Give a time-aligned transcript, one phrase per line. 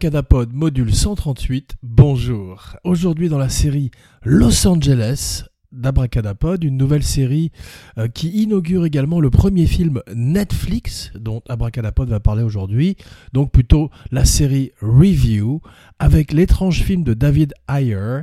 [0.00, 2.78] Abracadapod module 138, bonjour.
[2.84, 3.90] Aujourd'hui dans la série
[4.24, 7.52] Los Angeles d'Abracadapod, une nouvelle série
[7.98, 12.96] euh, qui inaugure également le premier film Netflix dont Abracadapod va parler aujourd'hui,
[13.34, 15.60] donc plutôt la série Review
[15.98, 18.22] avec l'étrange film de David Ayer,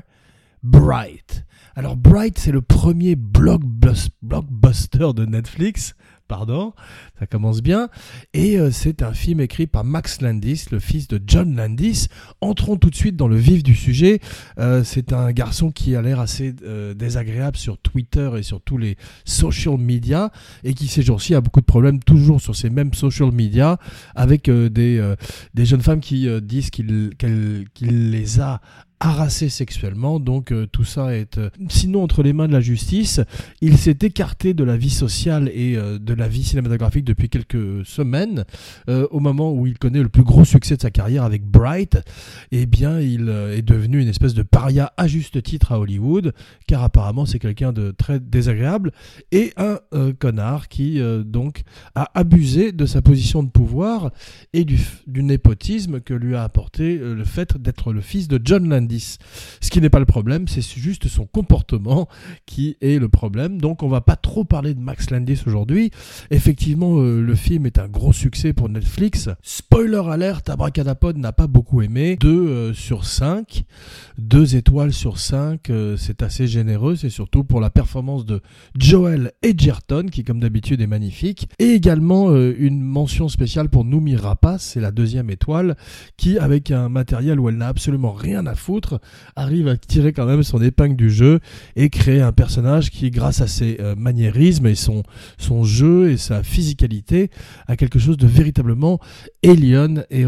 [0.64, 1.46] Bright.
[1.76, 5.94] Alors Bright c'est le premier blockbuster de Netflix
[6.28, 6.74] pardon,
[7.20, 7.90] ça commence bien.
[8.34, 12.08] Et euh, c'est un film écrit par Max Landis, le fils de John Landis.
[12.42, 14.20] Entrons tout de suite dans le vif du sujet.
[14.60, 18.78] Euh, c'est un garçon qui a l'air assez euh, désagréable sur Twitter et sur tous
[18.78, 20.32] les social media
[20.64, 23.78] et qui ces jours-ci a beaucoup de problèmes toujours sur ces mêmes social media
[24.16, 25.14] avec des,
[25.54, 28.62] des jeunes femmes qui disent qu'il qu'il les a
[29.00, 30.20] harassé sexuellement.
[30.20, 33.22] Donc euh, tout ça est euh, sinon entre les mains de la justice.
[33.62, 37.86] Il s'est écarté de la vie sociale et euh, de la vie cinématographique depuis quelques
[37.86, 38.46] semaines.
[38.88, 42.00] au moment où il connaît le plus gros succès de sa carrière avec Bright,
[42.52, 46.34] eh bien il est devenu une espèce de paria à juste titre à Hollywood,
[46.68, 48.92] car apparemment c'est quelqu'un de très désagréable
[49.32, 49.80] et un
[50.20, 51.64] connard qui donc
[51.96, 54.12] a abusé de sa position de pouvoir
[54.54, 58.68] et du, du népotisme que lui a apporté le fait d'être le fils de John
[58.90, 62.08] Ce qui n'est pas le problème, c'est juste son comportement
[62.46, 63.60] qui est le problème.
[63.60, 65.92] Donc on va pas trop parler de Max Landis aujourd'hui.
[66.32, 69.30] Effectivement, euh, le film est un gros succès pour Netflix.
[69.42, 72.18] Spoiler alert, Abracadapod n'a pas beaucoup aimé.
[72.20, 73.64] 2 euh, sur 5.
[74.18, 76.96] 2 étoiles sur 5, euh, c'est assez généreux.
[76.96, 78.42] C'est surtout pour la performance de
[78.78, 81.50] Joel Edgerton, qui comme d'habitude est magnifique.
[81.60, 85.76] Et également une mention spéciale pour Noumi Rapace, c'est la deuxième étoile,
[86.18, 88.77] qui avec un matériel où elle n'a absolument rien à foutre,
[89.36, 91.40] arrive à tirer quand même son épingle du jeu
[91.76, 95.04] et créer un personnage qui, grâce à ses euh, maniérismes et son,
[95.64, 97.30] jeu et sa physicalité,
[97.68, 99.00] a quelque chose de véritablement
[99.44, 100.26] alien et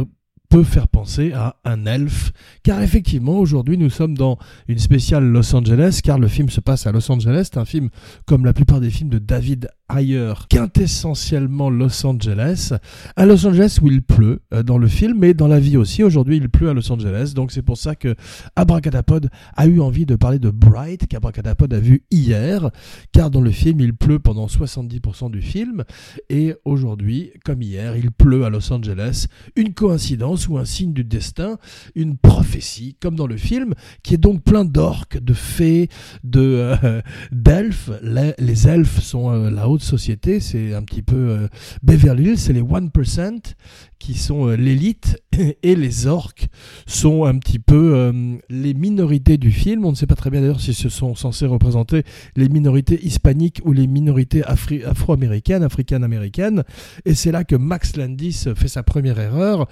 [0.49, 2.31] peut faire penser à un elfe,
[2.63, 6.87] car effectivement aujourd'hui nous sommes dans une spéciale Los Angeles, car le film se passe
[6.87, 7.89] à Los Angeles, c'est un film
[8.25, 12.73] comme la plupart des films de David ailleurs, quintessentiellement Los Angeles.
[13.15, 16.03] À Los Angeles où il pleut euh, dans le film, mais dans la vie aussi.
[16.03, 17.33] Aujourd'hui, il pleut à Los Angeles.
[17.35, 18.15] Donc c'est pour ça que
[18.55, 22.69] Abracadapod a eu envie de parler de Bright, qu'Abracadapod a vu hier,
[23.11, 25.83] car dans le film, il pleut pendant 70% du film.
[26.29, 29.25] Et aujourd'hui, comme hier, il pleut à Los Angeles.
[29.55, 31.57] Une coïncidence ou un signe du destin,
[31.95, 33.73] une prophétie, comme dans le film,
[34.03, 35.89] qui est donc plein d'orques, de fées,
[36.23, 37.01] de euh,
[37.31, 37.89] d'elfes.
[38.03, 41.47] Les, elfes sont euh, là-haut société, c'est un petit peu euh,
[41.83, 43.53] Beverly Hills, c'est les 1%
[43.97, 45.21] qui sont euh, l'élite
[45.63, 46.47] et les orques
[46.85, 49.85] sont un petit peu euh, les minorités du film.
[49.85, 52.03] On ne sait pas très bien d'ailleurs si ce sont censés représenter
[52.35, 56.63] les minorités hispaniques ou les minorités afro-américaines, africaines-américaines.
[57.05, 59.67] Et c'est là que Max Landis fait sa première erreur.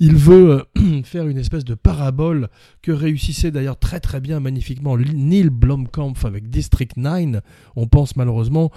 [0.00, 0.64] Il veut
[1.04, 2.48] faire une espèce de parabole
[2.82, 7.12] que réussissait d'ailleurs très très bien, magnifiquement Neil Blomkamp avec District 9.
[7.76, 8.70] On pense malheureusement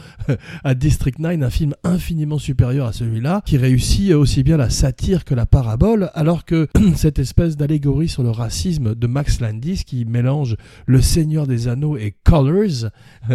[0.64, 5.26] à District 9, un film infiniment supérieur à celui-là, qui réussit aussi bien la satire
[5.26, 10.06] que la parabole, alors que cette espèce d'allégorie sur le racisme de Max Landis qui
[10.06, 12.90] mélange Le Seigneur des Anneaux et Colors,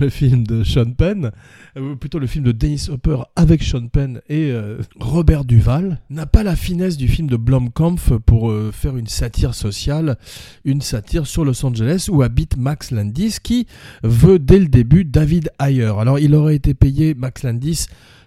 [0.00, 1.30] le film de Sean Penn,
[1.78, 6.26] ou plutôt le film de Dennis Hopper avec Sean Penn et euh, Robert Duval, n'a
[6.26, 10.16] pas la finesse du film de Blomkamp pour euh, faire une satire sociale,
[10.64, 13.66] une satire sur Los Angeles où habite Max Landis qui
[14.02, 15.92] veut dès le début David Ayer.
[15.98, 17.86] Alors il aurait été payé Max Landis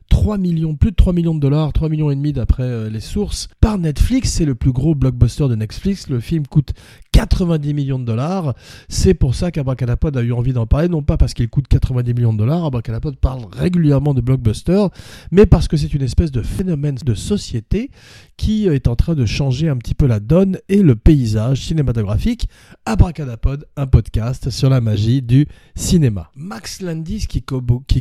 [0.10, 3.00] 3 millions, plus de 3 millions de dollars, 3 millions et demi d'après euh, les
[3.00, 4.32] sources, par Netflix.
[4.32, 6.10] C'est le plus gros blockbuster de Netflix.
[6.10, 6.74] Le film coûte
[7.16, 8.54] 90 millions de dollars.
[8.90, 12.14] C'est pour ça qu'Abracadapod a eu envie d'en parler, non pas parce qu'il coûte 90
[12.14, 14.88] millions de dollars, Abracadapod parle régulièrement de blockbuster,
[15.32, 17.90] mais parce que c'est une espèce de phénomène de société
[18.36, 22.50] qui est en train de changer un petit peu la donne et le paysage cinématographique.
[22.86, 26.32] Abracadapod, un podcast sur la magie du cinéma.
[26.36, 27.42] Max Landis, qui,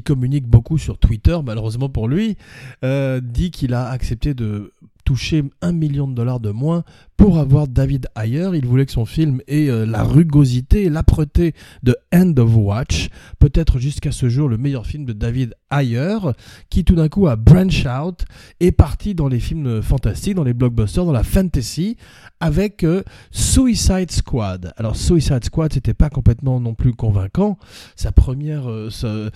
[0.03, 2.37] communique beaucoup sur Twitter, malheureusement pour lui,
[2.83, 4.73] euh, dit qu'il a accepté de
[5.05, 6.85] toucher un million de dollars de moins
[7.17, 8.51] pour avoir David Ayer.
[8.55, 13.09] Il voulait que son film ait euh, la rugosité et l'âpreté de End of Watch,
[13.39, 16.19] peut-être jusqu'à ce jour le meilleur film de David Ayer,
[16.71, 18.25] qui tout d'un coup a branch out
[18.61, 21.97] et parti dans les films fantastiques, dans les blockbusters, dans la fantasy,
[22.41, 24.73] avec euh, Suicide Squad.
[24.77, 27.59] Alors Suicide Squad, c'était pas complètement non plus convaincant.
[27.97, 29.31] Sa première, euh,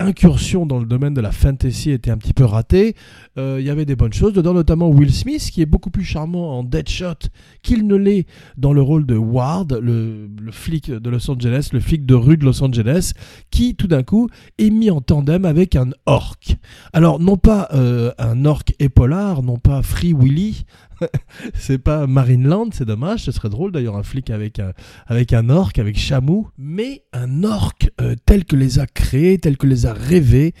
[0.00, 2.94] incursion dans le domaine de la fantasy était un petit peu ratée.
[3.36, 6.04] Euh, il y avait des bonnes choses dedans, notamment Will Smith, qui est beaucoup plus
[6.04, 7.28] charmant en Deadshot
[7.62, 12.06] qu'il ne l'est dans le rôle de Ward, le, flic de Los Angeles, le flic
[12.06, 13.12] de rue de Los Angeles,
[13.50, 14.28] qui tout d'un coup
[14.58, 16.56] est mis en tandem avec un orc.
[16.92, 20.64] Alors non pas euh, un orc épaulard, non pas Free Willy,
[21.54, 23.24] c'est pas Marineland, c'est dommage.
[23.24, 24.72] Ce serait drôle d'ailleurs un flic avec un,
[25.06, 26.48] avec un orc, avec chameau.
[26.58, 30.54] Mais un orc euh, tel que les a créés, tel que les a rêvés,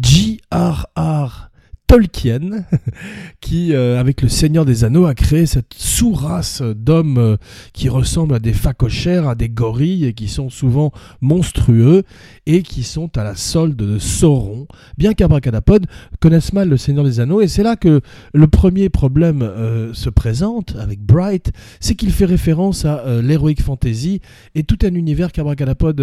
[0.00, 1.47] J.R.R.
[1.88, 2.64] Tolkien,
[3.40, 7.36] qui, euh, avec le Seigneur des Anneaux, a créé cette sous-race d'hommes euh,
[7.72, 10.92] qui ressemblent à des phacochères, à des gorilles, et qui sont souvent
[11.22, 12.02] monstrueux,
[12.44, 14.68] et qui sont à la solde de Sauron,
[14.98, 15.86] bien qu'Abracadapod
[16.20, 18.02] connaisse mal le Seigneur des Anneaux, et c'est là que
[18.34, 24.20] le premier problème euh, se présente avec Bright, c'est qu'il fait référence à l'Heroic Fantasy,
[24.54, 25.98] et tout un univers qu'Abracadapod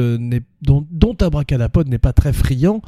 [0.65, 2.81] dont, dont Abracadapod n'est pas très friand,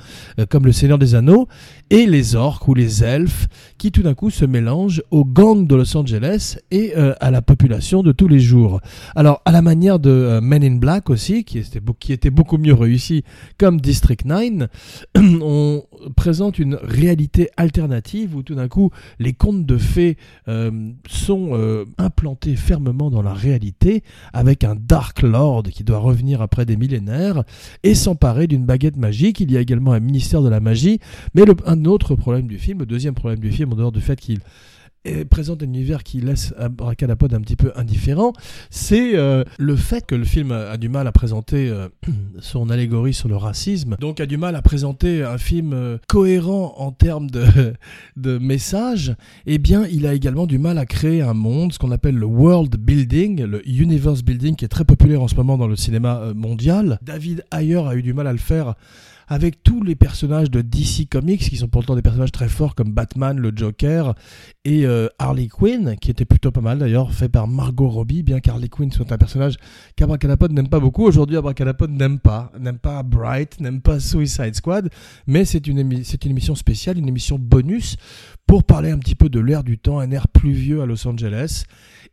[0.50, 1.48] comme le Seigneur des Anneaux,
[1.90, 3.48] et les orques ou les elfes
[3.78, 7.42] qui tout d'un coup se mélangent aux gangs de Los Angeles et euh, à la
[7.42, 8.82] population de tous les jours.
[9.16, 12.58] Alors à la manière de euh, Men in Black aussi, qui était, qui était beaucoup
[12.58, 13.24] mieux réussi
[13.58, 14.68] comme District 9,
[15.42, 15.84] on
[16.16, 20.72] présente une réalité alternative où tout d'un coup les contes de fées euh,
[21.08, 21.38] sont
[21.98, 24.04] implantés fermement dans la réalité
[24.34, 27.44] avec un Dark Lord qui doit revenir après des millénaires
[27.84, 29.40] et s'emparer d'une baguette magique.
[29.40, 31.00] Il y a également un ministère de la magie,
[31.34, 34.20] mais un autre problème du film le deuxième problème du film, en dehors du fait
[34.20, 34.40] qu'il
[35.30, 38.34] présente un univers qui laisse Abracadapod un petit peu indifférent,
[38.70, 41.88] c'est euh, le fait que le film a, du mal à présenter euh,
[42.40, 46.74] son allégorie sur le racisme, donc a du mal à présenter un film euh, cohérent
[46.78, 47.46] en termes de,
[48.18, 49.16] de message,
[49.46, 52.26] eh bien il a également du mal à créer un monde, ce qu'on appelle le
[52.26, 56.34] world building, le universe building qui est très populaire en ce moment dans le cinéma
[56.36, 57.00] mondial.
[57.02, 58.76] David Ayer a eu du mal à le faire
[59.28, 62.92] avec tous les personnages de DC Comics, qui sont pourtant des personnages très forts comme
[62.92, 64.16] Batman, le Joker
[64.66, 68.40] et euh, Harley Quinn, qui était plutôt pas mal d'ailleurs, fait par Margot Robbie, bien
[68.40, 69.58] qu'Harley Quinn soit un personnage
[69.96, 71.04] qu'Abracadapod n'aime pas beaucoup.
[71.04, 74.90] Aujourd'hui, Abracadapod n'aime pas, n'aime pas Bright, n'aime pas Suicide Squad,
[75.28, 77.98] mais c'est une, c'est une émission spéciale, une émission bonus
[78.46, 81.66] pour parler un petit peu de l'ère du temps, un air pluvieux à Los Angeles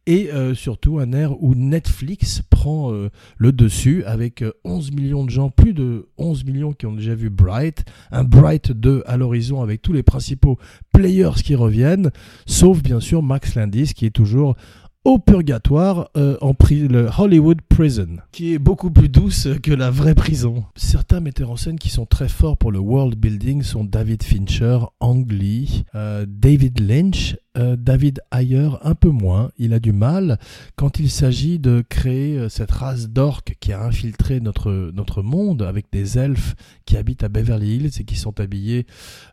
[0.06, 5.24] et euh, surtout un air où Netflix prend euh, le dessus avec 11 euh, millions
[5.24, 9.18] de gens, plus de 11 millions qui ont déjà vu Bright, un Bright 2 à
[9.18, 10.58] l'horizon avec tous les principaux
[10.94, 12.10] players qui reviennent,
[12.46, 14.56] sauf bien sûr Max Landis qui est toujours
[15.04, 20.64] au purgatoire en le Hollywood Prison, qui est beaucoup plus douce que la vraie prison.
[20.76, 24.78] Certains metteurs en scène qui sont très forts pour le world building sont David Fincher,
[25.00, 25.84] Ang Lee,
[26.26, 29.50] David Lynch euh, David Ayer un peu moins.
[29.58, 30.38] Il a du mal
[30.74, 35.86] quand il s'agit de créer euh, cette race d'orques qui a infiltré notre, monde avec
[35.92, 38.86] des elfes qui habitent à Beverly Hills et qui sont habillés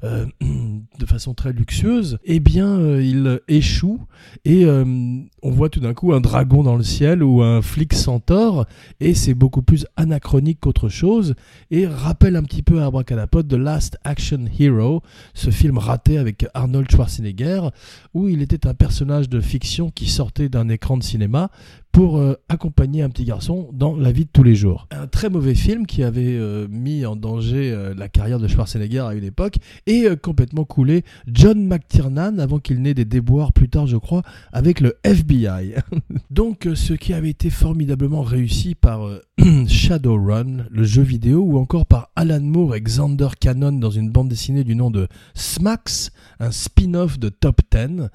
[0.03, 0.27] euh,
[0.99, 2.19] de façon très luxueuse.
[2.23, 4.01] Eh bien, il échoue
[4.45, 8.65] et on voit tout d'un coup un dragon dans le ciel ou un flic centaure
[8.99, 11.35] et c'est beaucoup plus anachronique qu'autre chose
[11.71, 15.01] et rappelle un petit peu à Abracadapod The Last Action Hero,
[15.33, 17.69] ce film raté avec Arnold Schwarzenegger
[18.13, 21.49] où il était un personnage de fiction qui sortait d'un écran de cinéma
[21.91, 24.87] pour euh, accompagner un petit garçon dans la vie de tous les jours.
[24.91, 28.99] Un très mauvais film qui avait euh, mis en danger euh, la carrière de Schwarzenegger
[28.99, 29.55] à une époque
[29.87, 34.21] et complètement coulé John McTiernan avant qu'il n'ait des déboires plus tard je crois
[34.51, 35.75] avec le FBI.
[36.29, 39.07] Donc ce qui avait été formidablement réussi par
[39.67, 44.29] Shadowrun, le jeu vidéo, ou encore par Alan Moore et Xander Cannon dans une bande
[44.29, 48.09] dessinée du nom de Smax, un spin-off de Top Ten.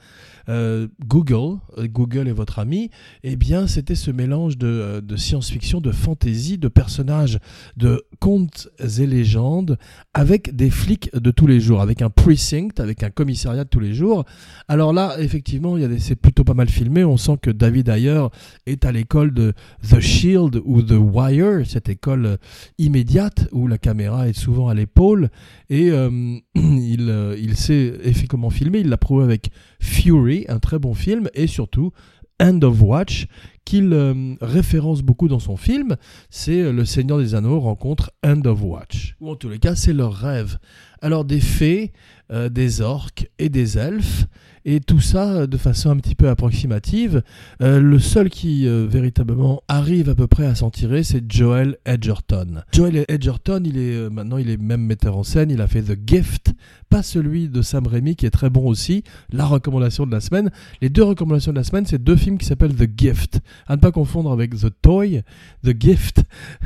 [0.48, 2.90] Euh, Google, Google est votre ami,
[3.24, 7.38] eh bien c'était ce mélange de, euh, science-fiction, de fantasy, de personnages,
[7.76, 8.68] de contes
[8.98, 9.78] et légendes,
[10.14, 13.80] avec des flics de tous les jours, avec un precinct, avec un commissariat de tous
[13.80, 14.24] les jours.
[14.68, 17.04] Alors là, effectivement, c'est plutôt pas mal filmé.
[17.04, 18.26] On sent que David Ayer
[18.66, 19.52] est à l'école de
[19.88, 22.38] The Shield ou The Wire, cette école
[22.78, 25.30] immédiate où la caméra est souvent à l'épaule
[25.70, 25.88] et
[26.54, 27.92] il, il sait
[28.28, 28.80] comment filmer.
[28.80, 31.92] Il l'a prouvé avec Fury, un très bon film, et surtout
[32.40, 33.26] End of Watch,
[33.66, 35.96] qu'il euh, référence beaucoup dans son film,
[36.30, 39.16] c'est euh, Le Seigneur des Anneaux rencontre End of Watch.
[39.20, 40.56] Ou en tous les cas, c'est leur rêve.
[41.02, 41.92] Alors des fées,
[42.32, 44.26] euh, des orques et des elfes,
[44.64, 47.22] et tout ça de façon un petit peu approximative.
[47.60, 52.62] le seul qui véritablement arrive à peu près à s'en tirer, c'est Joel Edgerton.
[52.72, 55.96] Joel Edgerton, il est maintenant il est même metteur en scène, il a fait The
[56.04, 56.52] Gift,
[56.88, 60.50] pas celui de Sam Raimi qui est très bon aussi, la recommandation de la semaine.
[60.80, 63.40] Les deux recommandations de la semaine, c'est deux films qui s'appellent The Gift.
[63.66, 65.22] À ne pas confondre avec The Toy,
[65.64, 66.22] The Gift.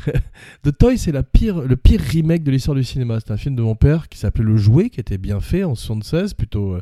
[0.63, 3.19] The Toy, c'est la pire, le pire remake de l'histoire du cinéma.
[3.21, 5.75] C'est un film de mon père qui s'appelait Le Jouet, qui était bien fait en
[5.75, 6.79] 76, plutôt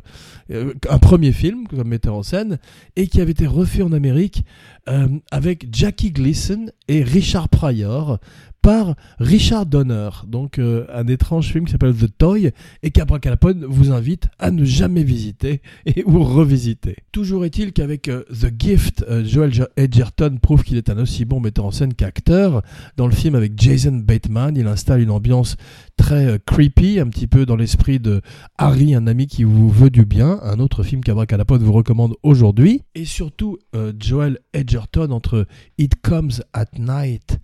[0.51, 2.59] euh, un premier film comme metteur en scène,
[2.95, 4.43] et qui avait été refait en Amérique
[4.87, 8.19] euh, avec Jackie Gleason et Richard Pryor
[8.61, 12.51] par Richard Donner, donc euh, un étrange film qui s'appelle The Toy
[12.83, 16.97] et qu'Abracadapod vous invite à ne jamais visiter et ou revisiter.
[17.11, 21.39] Toujours est-il qu'avec euh, The Gift, euh, Joel Edgerton prouve qu'il est un aussi bon
[21.39, 22.61] metteur en scène qu'acteur.
[22.97, 25.55] Dans le film avec Jason Bateman, il installe une ambiance
[25.97, 28.21] très creepy, un petit peu dans l'esprit de
[28.57, 32.83] Harry, un ami qui vous veut du bien, un autre film qu'Abracadapod vous recommande aujourd'hui.
[32.95, 33.57] Et surtout,
[33.99, 35.45] Joel Edgerton entre
[35.77, 37.39] It Comes at Night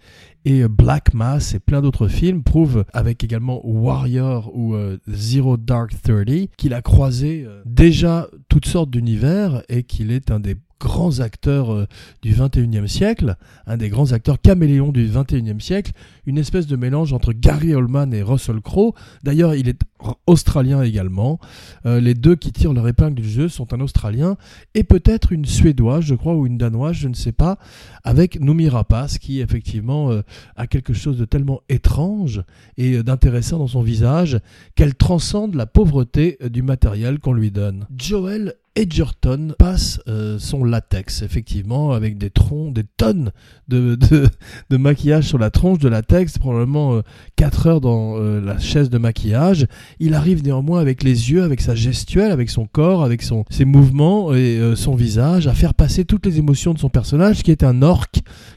[0.45, 5.91] et Black Mass et plein d'autres films prouvent, avec également Warrior ou euh, Zero Dark
[6.01, 11.19] Thirty, qu'il a croisé euh, déjà toutes sortes d'univers et qu'il est un des grands
[11.19, 11.87] acteurs euh,
[12.21, 15.91] du 21e siècle, un des grands acteurs caméléons du 21e siècle,
[16.25, 18.93] une espèce de mélange entre Gary Oldman et Russell Crowe.
[19.23, 19.81] D'ailleurs, il est
[20.27, 21.39] australien également.
[21.85, 24.37] Euh, les deux qui tirent leur épingle du jeu sont un australien
[24.73, 27.57] et peut-être une suédoise, je crois, ou une danoise, je ne sais pas,
[28.03, 30.21] avec Noomi Rapace qui effectivement euh,
[30.55, 32.43] a quelque chose de tellement étrange
[32.77, 34.39] et d'intéressant dans son visage
[34.75, 37.87] qu'elle transcende la pauvreté du matériel qu'on lui donne.
[37.95, 43.31] Joel Edgerton passe euh, son latex, effectivement, avec des troncs, des tonnes
[43.69, 43.97] de,
[44.71, 47.01] maquillage sur la tronche de latex, probablement
[47.37, 49.65] 4 euh, heures dans euh, la chaise de maquillage.
[49.99, 53.63] Il arrive néanmoins avec les yeux, avec sa gestuelle, avec son corps, avec son, ses
[53.65, 57.63] mouvements et son visage, à faire passer toutes les émotions de son personnage, qui est
[57.63, 58.11] un orc,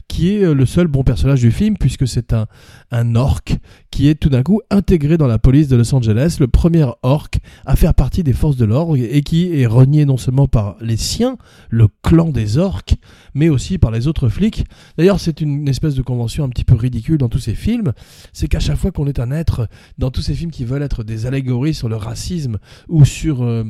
[0.09, 2.47] qui est le seul bon personnage du film, puisque c'est un,
[2.91, 3.57] un orc
[3.91, 7.31] qui est tout d'un coup intégré dans la police de Los Angeles, le premier orc
[7.65, 10.97] à faire partie des forces de l'ordre et qui est renié non seulement par les
[10.97, 11.37] siens,
[11.69, 12.95] le clan des orques,
[13.33, 14.65] mais aussi par les autres flics.
[14.97, 17.93] D'ailleurs, c'est une espèce de convention un petit peu ridicule dans tous ces films,
[18.33, 19.67] c'est qu'à chaque fois qu'on est un être,
[19.97, 23.63] dans tous ces films qui veulent être des allégories sur le racisme ou sur euh,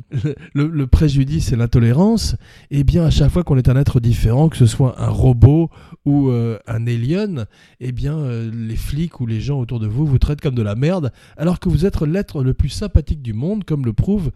[0.53, 2.35] le, préjudice et l'intolérance,
[2.71, 5.69] eh bien à chaque fois qu'on est un être différent, que ce soit un robot
[6.05, 7.45] ou euh, un alien,
[7.79, 10.61] eh bien euh, les flics ou les gens autour de vous vous traitent comme de
[10.61, 14.31] la merde, alors que vous êtes l'être le plus sympathique du monde, comme le prouve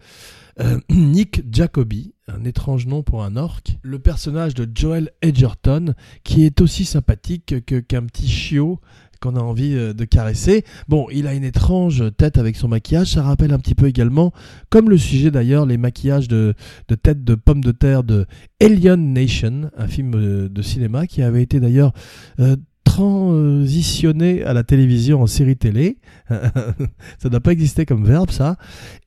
[0.60, 6.44] euh, Nick Jacoby, un étrange nom pour un orc, le personnage de Joel Edgerton, qui
[6.44, 8.80] est aussi sympathique qu'un petit chiot
[9.20, 10.64] qu'on a envie euh, de caresser.
[10.88, 14.32] Bon, il a une étrange tête avec son maquillage, ça rappelle un petit peu également,
[14.70, 16.54] comme le sujet d'ailleurs, les maquillages de,
[16.88, 18.26] de tête de pommes de terre de
[18.60, 21.92] Alien Nation, un film euh, de cinéma qui avait été d'ailleurs
[22.84, 25.98] transitionné à la télévision en série télé.
[26.28, 28.56] ça n'a pas existé comme verbe, ça.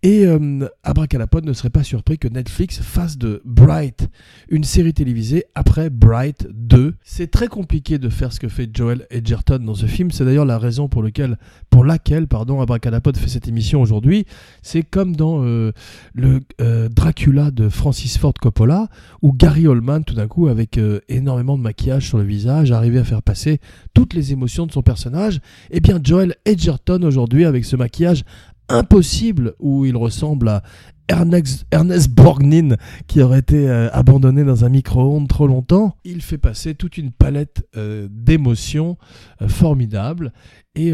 [0.04, 4.08] Et euh, Abracadapod ne serait pas surpris que Netflix fasse de Bright
[4.50, 6.96] une série télévisée après Bright 2.
[7.04, 10.12] C'est très compliqué de faire ce que fait Joel Edgerton dans ce film.
[10.12, 11.38] C'est d'ailleurs la raison pour, lequel,
[11.70, 14.26] pour laquelle pardon, Abracadapod fait cette émission aujourd'hui.
[14.62, 15.72] C'est comme dans euh,
[16.14, 18.88] le euh, Dracula de Francis Ford Coppola,
[19.22, 23.00] où Gary Oldman, tout d'un coup, avec euh, énormément de maquillage sur le visage, arrivait
[23.00, 23.60] à faire passer
[23.94, 25.40] toutes les émotions de son personnage,
[25.72, 28.24] eh bien Joel Edgerton aujourd'hui avec ce maquillage
[28.70, 30.64] impossible où il ressemble à
[31.10, 36.38] Ernest, Ernest Borgnine qui aurait été euh, abandonné dans un micro-ondes trop longtemps, il fait
[36.38, 38.98] passer toute une palette euh, d'émotions
[39.42, 40.34] euh, formidables
[40.76, 40.94] et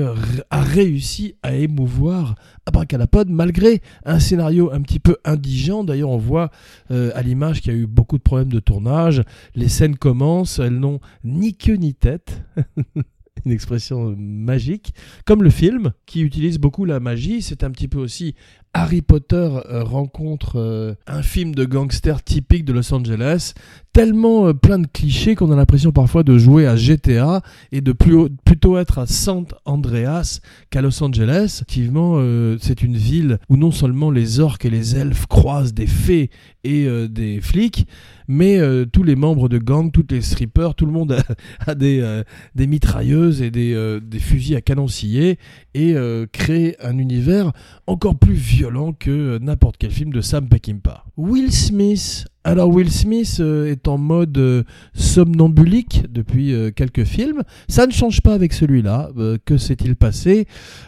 [0.49, 5.83] a réussi à émouvoir Abracadapod malgré un scénario un petit peu indigent.
[5.83, 6.51] D'ailleurs, on voit
[6.89, 9.23] à l'image qu'il y a eu beaucoup de problèmes de tournage.
[9.55, 12.45] Les scènes commencent, elles n'ont ni queue ni tête.
[13.45, 14.93] une expression magique,
[15.25, 17.41] comme le film qui utilise beaucoup la magie.
[17.41, 18.35] C'est un petit peu aussi
[18.73, 19.35] Harry Potter
[19.69, 23.53] euh, rencontre euh, un film de gangster typique de Los Angeles,
[23.93, 27.91] tellement euh, plein de clichés qu'on a l'impression parfois de jouer à GTA et de
[27.91, 30.39] plutôt être à San Andreas
[30.71, 31.59] qu'à Los Angeles.
[31.61, 32.19] Effectivement,
[32.59, 36.29] c'est une ville où non seulement les orques et les elfes croisent des fées
[36.63, 37.87] et des flics,
[38.27, 38.59] mais
[38.91, 41.17] tous les membres de gang, tous les strippers, tout le monde
[41.67, 42.23] a, des,
[42.55, 45.37] mitrailleuses et des, des, fusils à canon scié
[45.73, 45.95] et
[46.31, 47.51] crée un univers
[47.85, 48.62] encore plus violent
[48.97, 51.05] que n'importe quel film de Sam Peckinpah.
[51.17, 52.25] Will Smith.
[52.45, 57.43] Alors Will Smith euh, est en mode euh, somnambulique depuis euh, quelques films.
[57.67, 59.09] Ça ne change pas avec celui-là.
[59.45, 60.47] que s'est-il passé?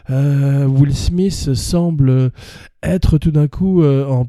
[0.09, 2.31] Will Smith semble
[2.81, 4.25] être tout d'un coup en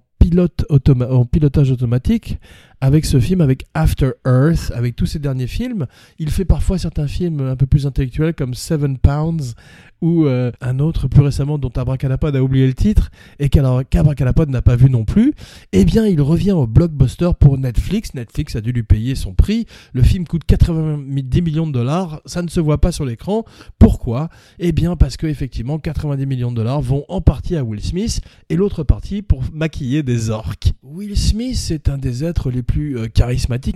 [1.25, 2.39] pilotage automatique
[2.81, 5.87] avec ce film, avec After Earth, avec tous ses derniers films.
[6.19, 9.55] Il fait parfois certains films un peu plus intellectuels comme Seven Pounds
[10.03, 14.63] ou euh, un autre plus récemment dont Abracadapod a oublié le titre et qu'Abracadapod n'a
[14.63, 15.33] pas vu non plus,
[15.73, 18.15] eh bien il revient au blockbuster pour Netflix.
[18.15, 19.67] Netflix a dû lui payer son prix.
[19.93, 23.45] Le film coûte 90 millions de dollars, ça ne se voit pas sur l'écran.
[23.79, 24.29] Pourquoi?
[24.59, 28.21] Eh bien parce que effectivement 90 millions de dollars vont en partie à Will Smith
[28.51, 30.73] et l'autre partie pour maquiller des orques.
[30.83, 33.09] Will Smith est un des êtres les plus euh,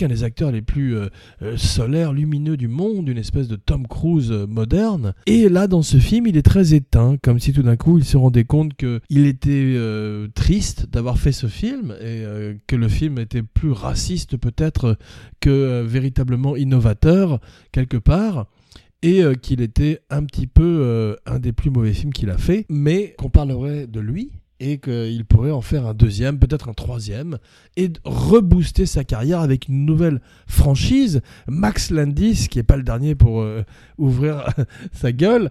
[0.03, 1.09] un des acteurs les plus euh,
[1.57, 5.15] solaires, lumineux du monde, une espèce de Tom Cruise moderne.
[5.27, 8.05] Et là dans ce film il est très éteint, comme si tout d'un coup il
[8.05, 12.89] se rendait compte qu'il était euh, triste d'avoir fait ce film et euh, que le
[12.89, 14.97] film était plus raciste peut-être
[15.41, 17.41] que euh, véritablement innovateur
[17.73, 18.47] quelque part
[19.03, 23.15] et qu'il était un petit peu un des plus mauvais films qu'il a fait, mais
[23.17, 24.31] qu'on parlerait de lui
[24.61, 27.39] et qu'il pourrait en faire un deuxième, peut-être un troisième,
[27.77, 31.23] et rebooster sa carrière avec une nouvelle franchise.
[31.49, 33.45] Max Landis, qui n'est pas le dernier pour
[33.99, 34.45] ouvrir
[34.93, 35.51] sa gueule,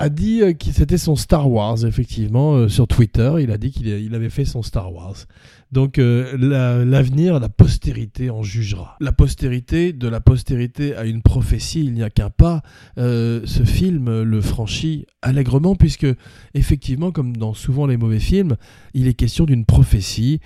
[0.00, 3.34] a dit euh, que c'était son Star Wars, effectivement, euh, sur Twitter.
[3.40, 5.26] Il a dit qu'il avait fait son Star Wars.
[5.72, 6.36] Donc euh,
[6.84, 8.96] l'avenir, la, postérité en jugera.
[9.00, 12.62] La postérité, de la postérité à une prophétie, il n'y a qu'un pas.
[12.96, 16.08] Ce film le franchit allègrement puisque
[16.54, 18.56] effectivement, comme dans souvent les mauvais films,
[18.94, 20.40] il est question d'une prophétie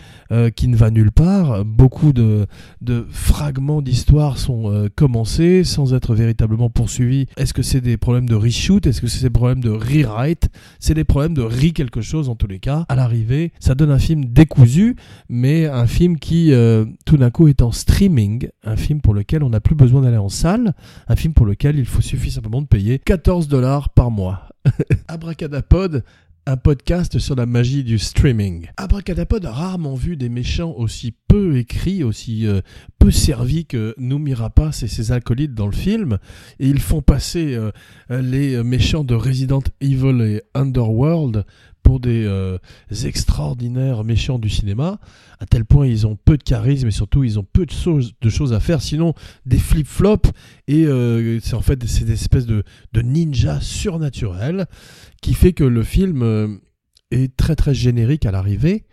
[0.57, 1.65] qui ne va nulle part.
[1.65, 2.47] Beaucoup de,
[2.83, 7.29] de fragments d'histoire sont commencés sans être véritablement poursuivis.
[7.39, 8.87] Est-ce que c'est des problèmes de reshoot?
[8.87, 10.49] Est-ce que c'est des problèmes de rewrite
[10.81, 12.87] C'est des problèmes de re quelque chose en tous les cas.
[12.89, 14.97] À l'arrivée, ça donne un film décousu
[15.29, 19.43] mais un film qui euh, tout d'un coup est en streaming, un film pour lequel
[19.43, 20.75] on n'a plus besoin d'aller en salle,
[21.09, 24.49] un film pour lequel il faut suffit simplement de payer 14 dollars par mois.
[25.09, 26.05] Abracadapod,
[26.47, 28.67] un podcast sur la magie du streaming.
[28.77, 32.61] Abracadapod a rarement vu des méchants aussi peu écrits, aussi euh,
[32.99, 36.19] peu servis que Noumirapas et ses acolytes dans le film,
[36.61, 37.71] et ils font passer euh,
[38.11, 41.45] les méchants de Resident Evil et Underworld
[41.85, 42.59] pour des euh,
[43.05, 44.99] extraordinaires méchants du cinéma,
[45.39, 48.53] à tel point ils ont peu de charisme et surtout ils ont peu de, choses
[48.53, 49.15] à faire, sinon
[49.47, 50.31] des flip-flops,
[50.67, 53.87] et euh, c'est en fait c'est des espèces de, de ninjas
[55.23, 56.49] qui fait que le film euh,
[57.11, 58.87] est très très générique à l'arrivée,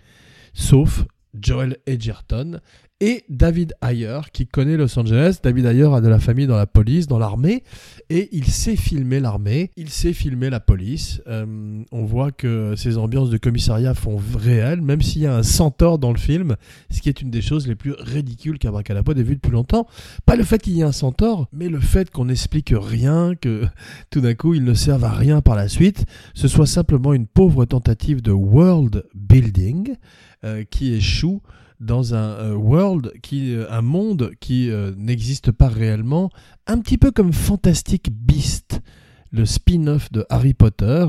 [0.54, 2.60] sauf Joel Edgerton
[3.02, 5.40] et David Ayer qui connaît Los Angeles.
[5.44, 7.64] David Ayer a de la famille dans la police, dans l'armée,
[8.12, 11.20] et il sait filmer l'armée, il sait filmer la police.
[11.28, 15.42] Euh, on voit que ces ambiances de commissariat font réel, même s'il y a un
[15.42, 16.56] centaure dans le film,
[16.92, 19.88] ce qui est une des choses les plus ridicules qu'Abracadapod ait vu depuis longtemps.
[20.28, 23.66] Pas le fait qu'il y ait un centaure, mais le fait qu'on n'explique rien, que
[24.12, 27.26] tout d'un coup il ne serve à rien par la suite, ce soit simplement une
[27.26, 29.96] pauvre tentative de world building
[30.44, 31.42] euh, qui échoue
[31.82, 36.30] dans un euh, world qui, euh, un monde qui euh, n'existe pas réellement,
[36.67, 38.82] un petit peu comme Fantastic Beast,
[39.32, 41.06] le spin-off de Harry Potter,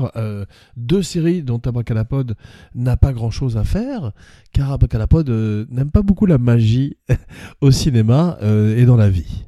[0.77, 2.35] deux séries dont Abracadapod
[2.73, 4.13] n'a pas grand-chose à faire,
[4.53, 5.29] car Abracadapod
[5.69, 6.95] n'aime pas beaucoup la magie
[7.61, 9.43] au cinéma et dans la vie.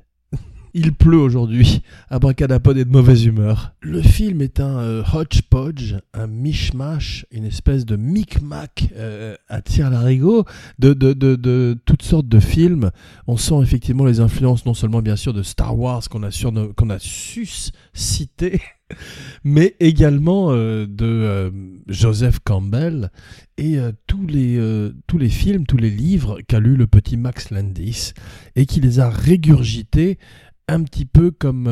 [0.78, 1.82] Il pleut aujourd'hui.
[2.10, 3.72] Abracadapod est de mauvaise humeur.
[3.80, 9.90] Le film est un euh, hodgepodge, un mishmash, une espèce de micmac euh, à tir
[9.90, 10.44] larigot
[10.78, 12.92] de, de, de, toutes sortes de films.
[13.26, 18.60] On sent effectivement les influences non seulement bien sûr de Star Wars qu'on a, suscité,
[19.46, 21.54] mais également euh, de
[21.88, 23.12] Joseph Campbell
[23.58, 24.60] et tous, les,
[25.08, 28.12] tous les films, tous les livres qu'a lu le petit Max Landis
[28.58, 30.18] et qui les a régurgités
[30.68, 31.68] un petit peu comme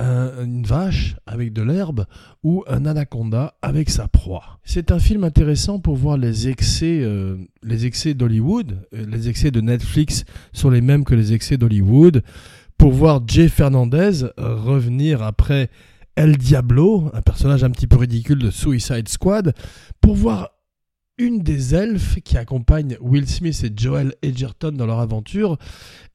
[0.00, 2.06] euh, une vache avec de l'herbe
[2.42, 4.58] ou un anaconda avec sa proie.
[4.64, 8.86] C'est un film intéressant pour voir les excès, euh, les excès d'Hollywood.
[8.94, 12.22] Euh, les excès de Netflix sont les mêmes que les excès d'Hollywood.
[12.78, 15.68] Pour voir Jay Fernandez revenir après
[16.16, 19.54] El Diablo, un personnage un petit peu ridicule de Suicide Squad,
[20.00, 20.50] pour voir
[21.18, 25.58] une des elfes qui accompagne Will Smith et Joel Edgerton dans leur aventure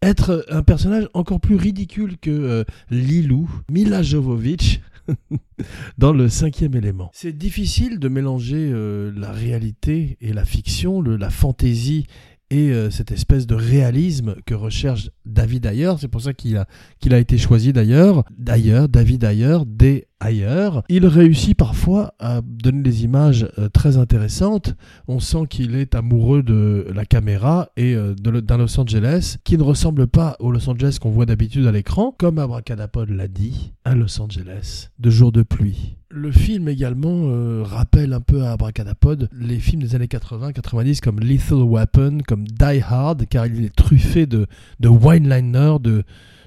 [0.01, 4.81] être un personnage encore plus ridicule que euh, Lilou, Mila Jovovich,
[5.97, 7.09] dans le cinquième élément.
[7.13, 12.07] C'est difficile de mélanger euh, la réalité et la fiction, la fantaisie
[12.49, 15.93] et euh, cette espèce de réalisme que recherche David Ayer.
[15.99, 18.23] C'est pour ça qu'il a, été choisi d'ailleurs.
[18.37, 20.83] D'ailleurs, David Ayer, des ailleurs.
[20.89, 24.75] Il réussit parfois à donner des images euh, très intéressantes.
[25.07, 29.63] On sent qu'il est amoureux de la caméra et euh, d'un Los Angeles qui ne
[29.63, 33.95] ressemble pas au Los Angeles qu'on voit d'habitude à l'écran, comme Abracadapod l'a dit, un
[33.95, 35.97] Los Angeles de jour de pluie.
[36.17, 41.19] Le film également euh, rappelle un peu à Abracadapod les films des années 80-90 comme
[41.19, 44.47] Lethal Weapon, comme Die Hard, car il est truffé de,
[44.79, 46.03] de wine-liner, de,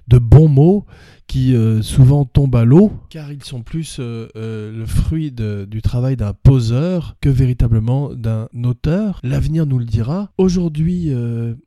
[0.09, 0.87] de bons mots
[1.28, 6.16] qui euh, souvent tombent à l'eau, car ils sont plus euh, le fruit du travail
[6.16, 9.20] d'un poseur que véritablement d'un auteur.
[9.22, 10.33] L'avenir nous le dira.
[10.37, 11.14] Aujourd'hui,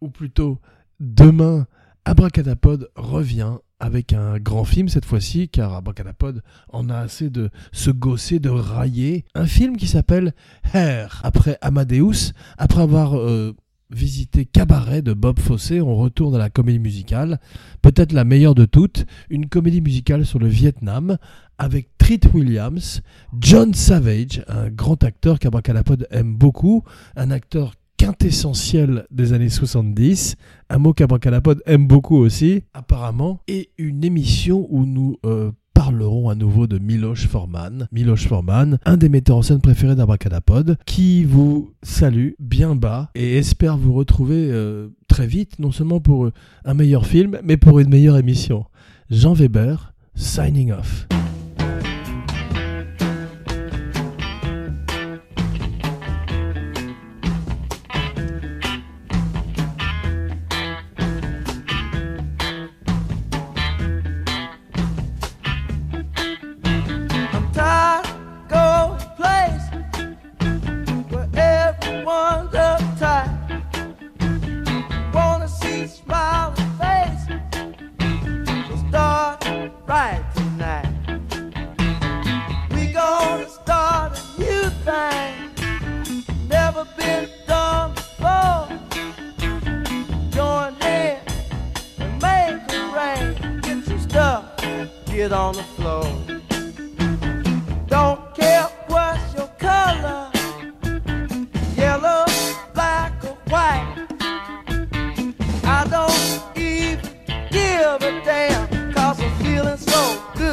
[0.01, 0.59] ou plutôt
[0.99, 1.67] demain,
[2.03, 7.91] Abracadapod revient avec un grand film cette fois-ci, car Abracadapod en a assez de se
[7.91, 9.25] gausser, de railler.
[9.35, 10.33] Un film qui s'appelle
[10.73, 11.19] Hair.
[11.25, 13.53] Après Amadeus, après avoir euh,
[13.89, 17.41] visité Cabaret de Bob Fosse, on retourne à la comédie musicale,
[17.81, 21.17] peut-être la meilleure de toutes, une comédie musicale sur le Vietnam,
[21.57, 23.01] avec Treat Williams,
[23.37, 26.85] John Savage, un grand acteur qu'Abracadapod aime beaucoup,
[27.17, 30.35] un acteur quintessentiel des années 70,
[30.69, 36.35] un mot qu'Abracadapod aime beaucoup aussi, apparemment, et une émission où nous euh, parlerons à
[36.35, 37.87] nouveau de Miloš Forman.
[37.93, 43.37] Miloš Forman, un des metteurs en scène préférés d'Abracadapod, qui vous salue bien bas et
[43.37, 46.33] espère vous retrouver euh, très vite, non seulement pour euh,
[46.65, 48.65] un meilleur film, mais pour une meilleure émission.
[49.11, 51.07] Jean Weber, signing off.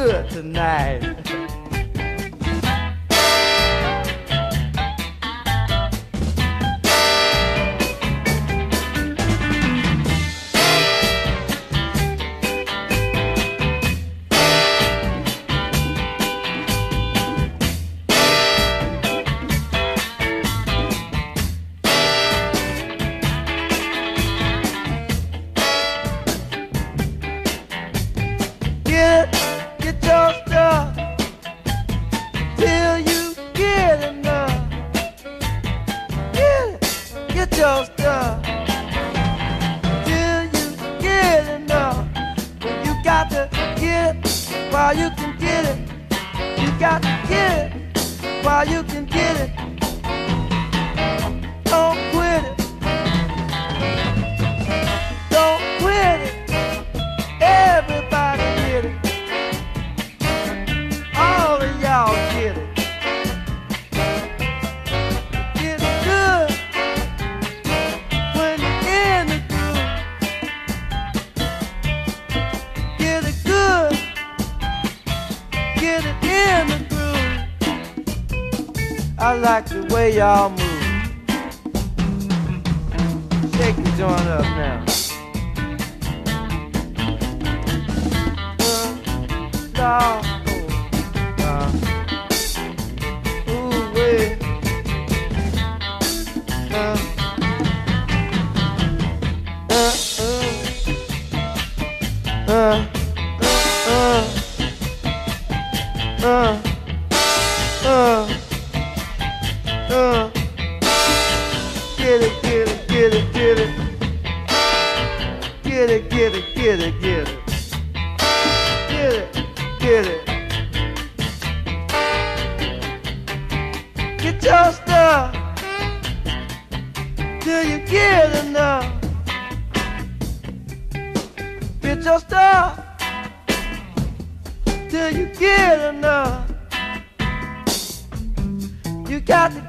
[0.01, 1.50] Good tonight.
[46.81, 49.80] Got to get it while you can get it.
[80.21, 80.60] Y'all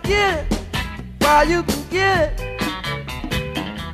[0.02, 0.58] Get it
[1.20, 2.60] while you can get it.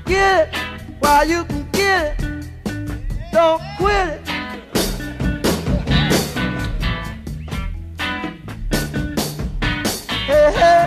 [0.06, 0.56] Get it
[1.00, 2.50] while you can get it.
[3.32, 4.28] Don't quit it.
[10.26, 10.77] Hey, hey,